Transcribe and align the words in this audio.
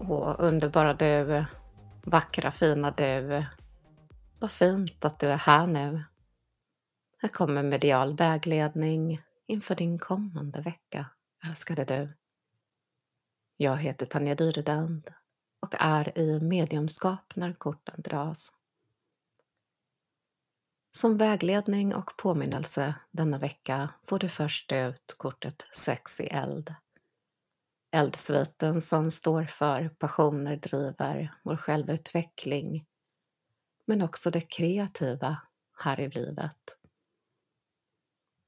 Åh, 0.00 0.36
underbara 0.38 0.94
du, 0.94 1.44
vackra 2.02 2.50
fina 2.50 2.90
du. 2.90 3.44
Vad 4.38 4.50
fint 4.50 5.04
att 5.04 5.18
du 5.18 5.28
är 5.28 5.36
här 5.36 5.66
nu. 5.66 6.04
Här 7.22 7.28
kommer 7.28 7.62
medial 7.62 8.16
vägledning 8.16 9.22
inför 9.46 9.74
din 9.74 9.98
kommande 9.98 10.60
vecka, 10.60 11.06
älskade 11.46 11.84
du. 11.84 12.12
Jag 13.56 13.76
heter 13.76 14.06
Tanja 14.06 14.34
Dyredand 14.34 15.12
och 15.60 15.74
är 15.78 16.18
i 16.18 16.40
mediumskap 16.40 17.36
när 17.36 17.52
korten 17.52 17.94
dras. 18.02 18.52
Som 20.92 21.16
vägledning 21.16 21.94
och 21.94 22.16
påminnelse 22.16 22.94
denna 23.10 23.38
vecka 23.38 23.88
får 24.04 24.18
du 24.18 24.28
först 24.28 24.72
ut 24.72 25.14
kortet 25.18 25.66
Sex 25.70 26.20
i 26.20 26.26
eld. 26.26 26.74
Eldsviten 27.94 28.80
som 28.80 29.10
står 29.10 29.44
för 29.44 29.88
passioner, 29.88 30.56
driver 30.56 31.34
vår 31.42 31.56
självutveckling 31.56 32.86
men 33.86 34.02
också 34.02 34.30
det 34.30 34.40
kreativa 34.40 35.42
här 35.78 36.00
i 36.00 36.08
livet. 36.08 36.58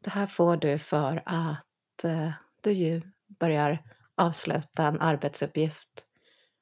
Det 0.04 0.10
här 0.10 0.26
får 0.26 0.56
du 0.56 0.78
för 0.78 1.22
att 1.26 2.04
eh, 2.04 2.30
du 2.60 2.72
ju 2.72 3.02
börjar 3.26 3.84
avsluta 4.14 4.86
en 4.86 5.00
arbetsuppgift 5.00 6.06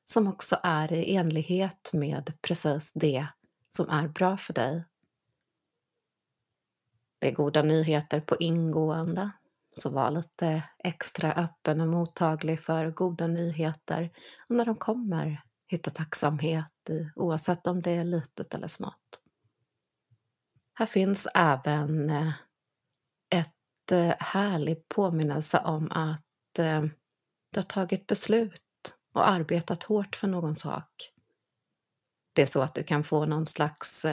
som 0.05 0.29
också 0.29 0.57
är 0.62 0.93
i 0.93 1.16
enlighet 1.16 1.91
med 1.93 2.32
precis 2.43 2.93
det 2.93 3.27
som 3.71 3.88
är 3.88 4.09
bra 4.09 4.37
för 4.37 4.52
dig. 4.52 4.85
Det 7.18 7.29
är 7.29 7.32
goda 7.32 7.62
nyheter 7.62 8.21
på 8.21 8.37
ingående, 8.37 9.30
så 9.79 9.91
var 9.91 10.11
lite 10.11 10.63
extra 10.79 11.33
öppen 11.33 11.80
och 11.80 11.89
mottaglig 11.89 12.61
för 12.61 12.91
goda 12.91 13.27
nyheter 13.27 14.11
och 14.49 14.57
när 14.57 14.65
de 14.65 14.77
kommer 14.77 15.43
hitta 15.67 15.91
tacksamhet 15.91 16.91
i 16.91 17.11
oavsett 17.17 17.67
om 17.67 17.83
det 17.83 17.91
är 17.91 18.05
litet 18.05 18.55
eller 18.55 18.69
smått. 18.69 19.21
Här 20.75 20.87
finns 20.87 21.29
även 21.35 22.11
eh, 22.11 22.33
ett 23.30 23.93
eh, 23.93 24.15
härlig 24.19 24.89
påminnelse 24.89 25.59
om 25.59 25.91
att 25.91 26.59
eh, 26.59 26.83
du 27.52 27.59
har 27.59 27.63
tagit 27.63 28.07
beslut 28.07 28.61
och 29.15 29.29
arbetat 29.29 29.83
hårt 29.83 30.17
för 30.17 30.29
någon 30.29 30.57
sak. 30.57 31.11
Det 32.35 32.43
är 32.43 32.47
så 32.47 32.63
att 32.63 32.75
du 32.75 32.83
kan 32.83 33.05
få 33.05 33.27
någon 33.27 33.47
slags 33.47 34.07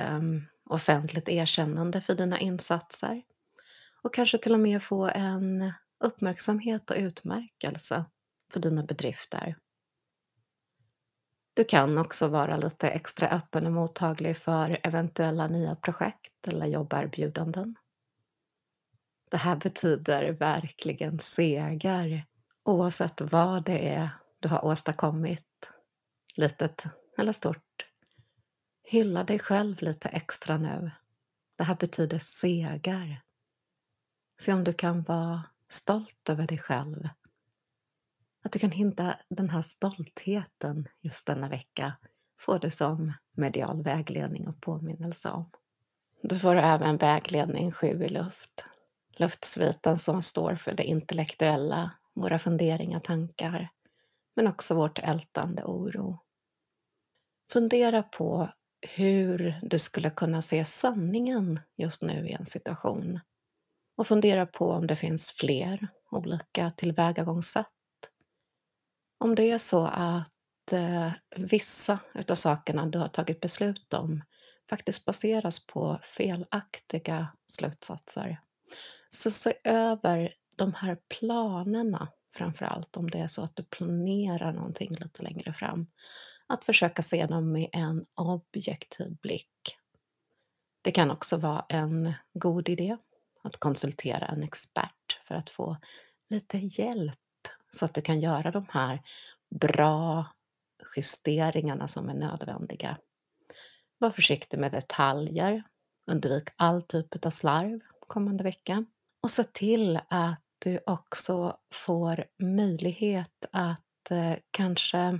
offentligt 0.70 1.30
erkännande 1.30 2.02
för 2.02 2.16
dina 2.16 2.40
insatser 2.40 3.24
och 4.04 4.14
kanske 4.14 4.38
till 4.38 4.54
och 4.54 4.60
med 4.60 4.84
få 4.84 5.06
en 5.16 5.74
uppmärksamhet 6.04 6.92
och 6.92 6.98
utmärkelse 6.98 8.06
för 8.54 8.60
dina 8.60 8.84
bedrifter. 8.84 9.56
Du 11.54 11.64
kan 11.64 11.98
också 11.98 12.28
vara 12.28 12.58
lite 12.58 12.90
extra 12.90 13.30
öppen 13.30 13.66
och 13.66 13.72
mottaglig 13.72 14.38
för 14.38 14.78
eventuella 14.84 15.48
nya 15.48 15.76
projekt 15.76 16.48
eller 16.48 16.66
jobberbjudanden. 16.66 17.76
Det 19.32 19.38
här 19.38 19.56
betyder 19.56 20.34
verkligen 20.34 21.20
seger 21.20 22.26
oavsett 22.66 23.22
vad 23.22 23.64
det 23.64 23.90
är 23.90 24.10
du 24.40 24.50
har 24.50 24.66
åstadkommit, 24.66 25.72
litet 26.36 26.86
eller 27.18 27.34
stort. 27.34 27.88
Hylla 28.84 29.24
dig 29.24 29.40
själv 29.40 29.82
lite 29.82 30.10
extra 30.10 30.58
nu. 30.58 30.92
Det 31.58 31.64
här 31.64 31.76
betyder 31.76 32.20
seger. 32.20 33.22
Se 34.42 34.54
om 34.54 34.64
du 34.64 34.74
kan 34.74 35.04
vara 35.04 35.44
stolt 35.70 36.30
över 36.30 36.48
dig 36.48 36.58
själv. 36.58 37.10
Att 38.44 38.52
du 38.52 38.60
kan 38.60 38.72
hitta 38.72 39.16
den 39.30 39.50
här 39.50 39.62
stoltheten 39.62 40.88
just 41.02 41.26
denna 41.26 41.50
vecka 41.50 41.94
får 42.40 42.60
du 42.60 42.70
som 42.70 43.14
medial 43.32 43.84
vägledning 43.84 44.48
och 44.48 44.62
påminnelse 44.62 45.30
om. 45.30 45.50
Du 46.22 46.40
får 46.40 46.56
även 46.56 46.98
vägledning 46.98 47.72
sju 47.72 48.04
i 48.04 48.10
luft. 48.10 48.64
Luftsviten 49.18 49.98
som 49.98 50.22
står 50.22 50.56
för 50.56 50.74
det 50.74 50.84
intellektuella, 50.84 51.92
våra 52.14 52.40
funderingar, 52.40 53.00
tankar, 53.00 53.70
men 54.36 54.48
också 54.48 54.76
vårt 54.76 55.00
ältande 55.00 55.64
oro. 55.64 56.20
Fundera 57.50 58.04
på 58.04 58.50
hur 58.96 59.60
du 59.62 59.80
skulle 59.80 60.10
kunna 60.10 60.42
se 60.42 60.66
sanningen 60.66 61.60
just 61.78 62.02
nu 62.02 62.28
i 62.28 62.34
en 62.34 62.46
situation 62.46 63.20
och 64.02 64.08
fundera 64.08 64.46
på 64.46 64.72
om 64.72 64.88
det 64.88 64.96
finns 64.96 65.32
fler 65.32 65.88
olika 66.12 66.72
tillvägagångssätt. 66.72 67.68
Om 69.18 69.36
det 69.36 69.52
är 69.52 69.58
så 69.58 69.86
att 69.86 70.72
eh, 70.72 71.12
vissa 71.36 72.00
av 72.30 72.36
sakerna 72.36 72.86
du 72.86 73.00
har 73.00 73.08
tagit 73.08 73.40
beslut 73.40 73.94
om 73.94 74.24
faktiskt 74.70 75.06
baseras 75.06 75.68
på 75.68 76.00
felaktiga 76.04 77.28
slutsatser. 77.48 78.40
Så 79.10 79.32
se 79.32 79.54
över 79.64 80.34
de 80.56 80.74
här 80.74 80.98
planerna 81.20 82.08
framför 82.34 82.66
allt 82.66 82.98
om 82.98 83.10
det 83.10 83.20
är 83.20 83.28
så 83.28 83.44
att 83.44 83.56
du 83.56 83.64
planerar 83.64 84.54
någonting 84.54 84.92
lite 84.92 85.24
längre 85.24 85.54
fram. 85.54 85.88
Att 86.48 86.66
försöka 86.66 87.02
se 87.02 87.26
dem 87.26 87.52
med 87.52 87.70
en 87.72 88.06
objektiv 88.16 89.16
blick. 89.22 89.78
Det 90.82 90.92
kan 90.92 91.12
också 91.12 91.38
vara 91.38 91.66
en 91.70 92.14
god 92.34 92.70
idé 92.70 92.98
att 93.42 93.58
konsultera 93.58 94.26
en 94.26 94.44
expert 94.44 95.20
för 95.24 95.36
att 95.36 95.50
få 95.50 95.78
lite 96.30 96.58
hjälp 96.58 97.18
så 97.70 97.86
att 97.86 97.94
du 97.94 98.02
kan 98.02 98.20
göra 98.20 98.52
de 98.52 98.66
här 98.70 99.02
bra 99.56 100.26
justeringarna 100.96 101.88
som 101.88 102.10
är 102.10 102.14
nödvändiga. 102.14 102.98
Var 103.98 104.12
försiktig 104.12 104.60
med 104.60 104.72
detaljer, 104.72 105.64
undvik 106.08 106.50
all 106.56 106.82
typ 106.82 107.26
av 107.26 107.30
slarv 107.30 107.80
kommande 108.08 108.44
vecka 108.44 108.86
och 109.22 109.30
se 109.30 109.44
till 109.44 110.00
att 110.08 110.42
du 110.60 110.80
också 110.86 111.58
får 111.72 112.26
möjlighet 112.40 113.46
att 113.52 114.12
eh, 114.12 114.34
kanske 114.52 115.20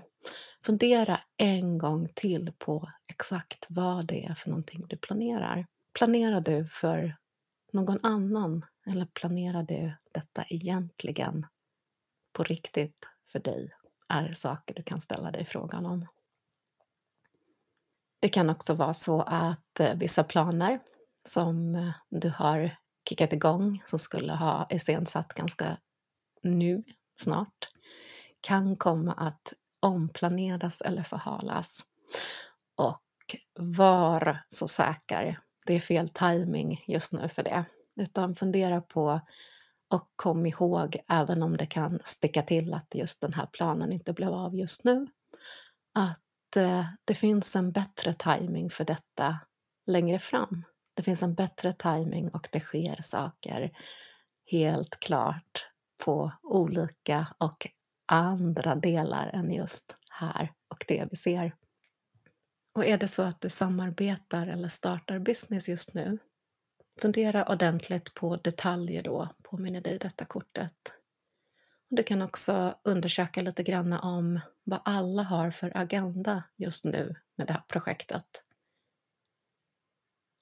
fundera 0.66 1.20
en 1.38 1.78
gång 1.78 2.10
till 2.16 2.52
på 2.58 2.90
exakt 3.08 3.68
vad 3.70 4.06
det 4.06 4.26
är 4.26 4.34
för 4.34 4.50
någonting 4.50 4.86
du 4.90 4.98
planerar. 4.98 5.66
Planerar 5.94 6.42
du 6.42 6.66
för 6.66 7.16
någon 7.74 8.00
annan 8.04 8.66
eller 8.86 9.06
planerar 9.06 9.64
du 9.64 9.94
detta 10.12 10.44
egentligen 10.50 11.46
på 12.34 12.44
riktigt 12.44 13.08
för 13.26 13.40
dig? 13.40 13.72
är 14.12 14.32
saker 14.32 14.76
du 14.76 14.84
kan 14.84 15.02
ställa 15.02 15.32
dig 15.32 15.46
frågan 15.46 15.86
om. 15.86 16.08
Det 18.20 18.30
kan 18.30 18.50
också 18.50 18.74
vara 18.74 18.94
så 18.94 19.22
att 19.22 19.80
eh, 19.80 19.96
vissa 19.96 20.24
planer 20.24 20.80
som 21.24 21.76
eh, 21.76 21.92
du 22.10 22.30
har 22.30 22.76
kickat 23.10 23.34
igång, 23.34 23.82
som 23.86 24.00
skulle 24.00 24.34
ha 24.34 24.68
iscensatt 24.70 25.34
ganska 25.34 25.78
nu, 26.42 26.84
snart, 27.20 27.70
kan 28.42 28.76
komma 28.76 29.14
att 29.14 29.54
omplaneras 29.80 30.82
eller 30.82 31.04
förhalas. 31.04 31.86
Och 32.76 33.36
var 33.60 34.44
så 34.50 34.68
säker, 34.68 35.40
det 35.66 35.74
är 35.74 35.80
fel 35.80 36.10
timing 36.10 36.84
just 36.88 37.14
nu 37.14 37.28
för 37.28 37.44
det. 37.44 37.66
Utan 37.96 38.36
fundera 38.36 38.82
på 38.82 39.22
och 39.90 40.12
kom 40.16 40.46
ihåg, 40.46 40.98
även 41.08 41.44
om 41.44 41.58
det 41.58 41.66
kan 41.66 42.00
sticka 42.04 42.42
till 42.42 42.74
att 42.74 42.96
just 42.96 43.22
den 43.22 43.34
här 43.34 43.46
planen 43.46 43.92
inte 43.92 44.14
blev 44.14 44.34
av 44.34 44.56
just 44.56 44.84
nu, 44.84 45.08
att 45.94 46.56
eh, 46.56 46.86
det 47.06 47.16
finns 47.16 47.56
en 47.56 47.72
bättre 47.72 48.14
timing 48.14 48.70
för 48.70 48.86
detta 48.86 49.40
längre 49.88 50.20
fram. 50.20 50.66
Det 50.94 51.04
finns 51.04 51.24
en 51.24 51.36
bättre 51.36 51.74
timing 51.74 52.30
och 52.30 52.50
det 52.52 52.60
sker 52.60 53.02
saker 53.02 53.72
helt 54.52 55.00
klart 55.00 55.66
på 56.06 56.32
olika 56.44 57.28
och 57.38 57.68
andra 58.08 58.76
delar 58.76 59.28
än 59.28 59.52
just 59.52 59.98
här 60.10 60.52
och 60.68 60.86
det 60.88 61.08
vi 61.12 61.16
ser. 61.16 61.56
Och 62.74 62.86
är 62.86 62.98
det 62.98 63.08
så 63.08 63.22
att 63.22 63.42
du 63.42 63.50
samarbetar 63.50 64.48
eller 64.48 64.68
startar 64.68 65.20
business 65.20 65.70
just 65.70 65.94
nu 65.94 66.18
Fundera 66.98 67.46
ordentligt 67.46 68.14
på 68.14 68.36
detaljer 68.36 69.04
då, 69.04 69.30
påminner 69.42 69.82
dig 69.82 69.98
detta 69.98 70.26
kortet. 70.26 70.94
Du 71.90 72.04
kan 72.04 72.22
också 72.22 72.76
undersöka 72.84 73.42
lite 73.42 73.64
grann 73.64 73.94
om 73.94 74.40
vad 74.64 74.82
alla 74.86 75.24
har 75.24 75.52
för 75.52 75.78
agenda 75.78 76.44
just 76.58 76.86
nu 76.86 77.16
med 77.36 77.48
det 77.48 77.54
här 77.54 77.64
projektet. 77.68 78.44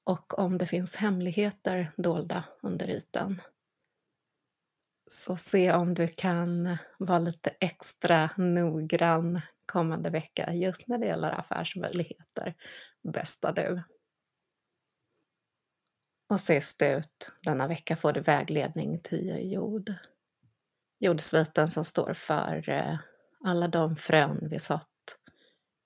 Och 0.04 0.40
om 0.40 0.58
det 0.58 0.66
finns 0.66 0.96
hemligheter 0.96 1.92
dolda 1.98 2.44
under 2.62 2.90
ytan. 2.90 3.42
Så 5.08 5.36
se 5.36 5.74
om 5.74 5.94
du 5.94 6.08
kan 6.08 6.78
vara 7.00 7.20
lite 7.20 7.50
extra 7.60 8.30
noggrann 8.38 9.42
kommande 9.70 10.10
vecka 10.10 10.54
just 10.54 10.88
när 10.88 10.98
det 10.98 11.06
gäller 11.06 11.40
affärsmöjligheter. 11.40 12.56
Bästa 13.14 13.52
du! 13.52 13.84
Och 16.30 16.40
sist 16.40 16.82
ut 16.82 17.32
denna 17.44 17.68
vecka 17.68 17.96
får 17.96 18.14
du 18.14 18.22
vägledning 18.22 19.00
10 19.04 19.40
jord. 19.40 19.94
Jordsviten 21.00 21.68
som 21.68 21.84
står 21.84 22.14
för 22.14 22.70
eh, 22.70 22.98
alla 23.46 23.68
de 23.68 23.96
frön 23.96 24.48
vi 24.52 24.60
sått 24.60 25.20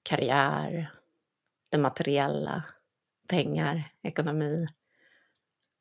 karriär, 0.04 0.94
det 1.72 1.78
materiella, 1.78 2.64
pengar, 3.30 3.92
ekonomi, 4.02 4.68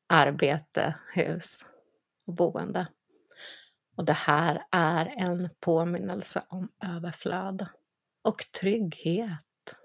arbete, 0.06 0.94
hus 1.14 1.66
och 2.26 2.34
boende. 2.34 2.86
Och 3.96 4.04
det 4.04 4.12
här 4.12 4.66
är 4.70 5.06
en 5.06 5.50
påminnelse 5.60 6.42
om 6.48 6.68
överflöd 6.84 7.66
och 8.22 8.44
trygghet. 8.60 9.76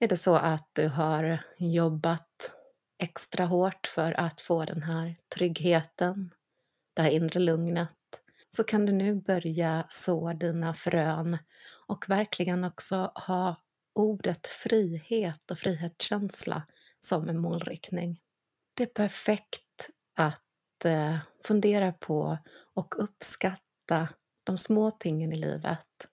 Är 0.00 0.08
det 0.08 0.16
så 0.16 0.34
att 0.34 0.70
du 0.72 0.88
har 0.88 1.44
jobbat 1.58 2.52
extra 2.98 3.44
hårt 3.44 3.86
för 3.86 4.20
att 4.20 4.40
få 4.40 4.64
den 4.64 4.82
här 4.82 5.16
tryggheten, 5.34 6.34
det 6.94 7.02
här 7.02 7.10
inre 7.10 7.40
lugnet, 7.40 7.90
så 8.50 8.64
kan 8.64 8.86
du 8.86 8.92
nu 8.92 9.14
börja 9.14 9.86
så 9.88 10.32
dina 10.32 10.74
frön 10.74 11.38
och 11.86 12.08
verkligen 12.08 12.64
också 12.64 13.12
ha 13.14 13.56
ordet 13.94 14.46
frihet 14.46 15.50
och 15.50 15.58
frihetskänsla 15.58 16.62
som 17.00 17.28
en 17.28 17.38
målriktning. 17.38 18.20
Det 18.74 18.82
är 18.82 18.86
perfekt 18.86 19.90
att 20.16 20.84
eh, 20.84 21.16
fundera 21.44 21.92
på 21.92 22.38
och 22.74 23.02
uppskatta 23.02 24.08
de 24.44 24.58
små 24.58 24.90
tingen 24.90 25.32
i 25.32 25.36
livet. 25.36 26.08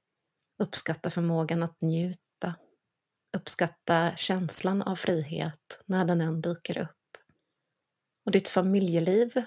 Uppskatta 0.64 1.10
förmågan 1.10 1.64
att 1.64 1.82
njuta. 1.82 2.56
Uppskatta 3.38 4.16
känslan 4.16 4.82
av 4.82 4.96
frihet 4.96 5.84
när 5.86 6.06
den 6.06 6.22
än 6.22 6.42
dyker 6.42 6.78
upp. 6.78 7.18
Och 8.26 8.32
ditt 8.32 8.50
familjeliv 8.50 9.42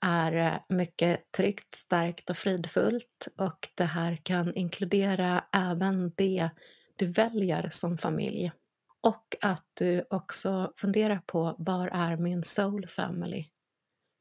är 0.00 0.32
eh, 0.36 0.58
mycket 0.68 1.32
tryggt, 1.36 1.74
starkt 1.74 2.30
och 2.30 2.36
fridfullt 2.36 3.28
och 3.38 3.68
det 3.74 3.84
här 3.84 4.16
kan 4.22 4.54
inkludera 4.54 5.44
även 5.52 6.12
det 6.16 6.50
du 6.96 7.06
väljer 7.06 7.68
som 7.70 7.98
familj. 7.98 8.52
Och 9.00 9.36
att 9.40 9.66
du 9.74 10.04
också 10.10 10.72
funderar 10.76 11.20
på 11.26 11.56
var 11.58 11.88
är 11.88 12.16
min 12.16 12.42
soul 12.42 12.86
family? 12.88 13.46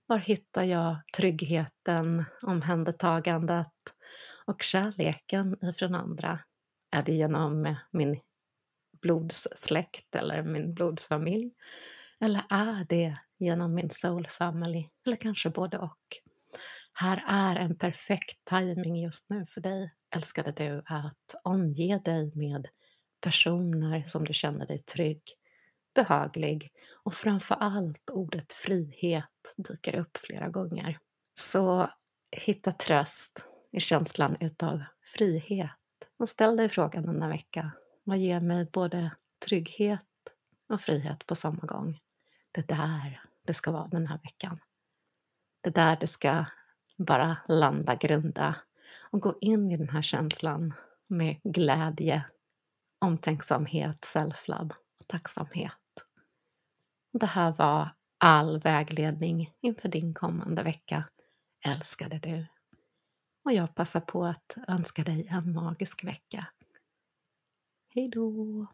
Var 0.08 0.18
hittar 0.18 0.64
jag 0.64 0.98
tryggheten, 1.18 2.26
omhändertagandet 2.42 3.74
och 4.48 4.62
kärleken 4.62 5.66
ifrån 5.66 5.96
andra? 5.96 6.40
Är 6.92 7.02
det 7.02 7.12
genom 7.12 7.76
min 7.92 8.20
blodssläkt 9.02 10.16
eller 10.16 10.44
min 10.44 10.74
blodsfamilj? 10.74 11.52
Eller 12.20 12.42
är 12.50 12.86
det 12.90 13.18
genom 13.38 13.74
min 13.74 13.90
soul 13.90 14.28
family? 14.28 14.90
Eller 15.08 15.18
kanske 15.18 15.50
både 15.50 15.78
och? 15.78 16.00
Här 16.94 17.24
är 17.28 17.56
en 17.56 17.78
perfekt 17.78 18.46
timing 18.46 18.96
just 18.96 19.30
nu 19.30 19.46
för 19.46 19.62
dig, 19.62 19.94
älskade 20.16 20.52
du, 20.52 20.84
att 20.86 21.36
omge 21.44 22.02
dig 22.06 22.32
med 22.36 22.68
personer 23.22 24.04
som 24.04 24.24
du 24.24 24.34
känner 24.34 24.68
dig 24.68 24.80
trygg, 24.80 25.22
behaglig 25.96 26.72
och 27.04 27.14
framför 27.14 27.56
allt 27.56 28.10
ordet 28.12 28.54
frihet 28.54 29.56
dyker 29.58 29.96
upp 29.96 30.18
flera 30.18 30.50
gånger. 30.50 31.00
Så 31.40 31.90
hitta 32.32 32.72
tröst 32.72 33.50
i 33.76 33.80
känslan 33.80 34.38
utav 34.40 34.84
frihet 35.04 35.70
och 36.18 36.30
ställ 36.30 36.58
dig 36.58 36.70
frågan 36.70 37.06
denna 37.06 37.28
vecka. 37.28 37.72
Vad 38.04 38.18
ger 38.18 38.40
mig 38.40 38.70
både 38.74 39.12
trygghet 39.46 40.02
och 40.70 40.82
frihet 40.82 41.26
på 41.26 41.36
samma 41.36 41.62
gång? 41.62 42.00
Det 42.52 42.68
där 42.68 43.22
det 43.48 43.54
ska 43.54 43.72
vara 43.72 43.88
den 43.88 44.08
här 44.08 44.20
veckan. 44.24 44.60
Det 45.62 45.70
där 45.70 45.98
det 46.00 46.08
ska 46.08 46.46
bara 46.98 47.38
landa, 47.48 47.96
grunda 47.96 48.56
och 49.00 49.22
gå 49.22 49.38
in 49.42 49.72
i 49.72 49.78
den 49.78 49.90
här 49.90 50.02
känslan 50.02 50.74
med 51.10 51.40
glädje, 51.44 52.24
omtänksamhet, 53.00 54.02
self-love 54.02 54.72
och 55.00 55.08
tacksamhet. 55.08 55.74
Det 57.14 57.26
här 57.26 57.52
var 57.52 57.90
all 58.18 58.60
vägledning 58.60 59.54
inför 59.62 59.90
din 59.90 60.14
kommande 60.14 60.64
vecka, 60.64 61.06
älskade 61.66 62.20
du. 62.20 62.46
Och 63.46 63.54
jag 63.54 63.76
passar 63.76 64.00
på 64.00 64.26
att 64.26 64.58
önska 64.68 65.04
dig 65.04 65.28
en 65.32 65.54
magisk 65.54 66.04
vecka. 66.04 66.48
Hej 67.94 68.10
då! 68.10 68.68